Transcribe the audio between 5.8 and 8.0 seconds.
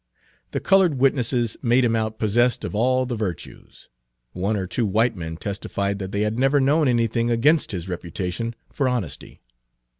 that they had never known anything against his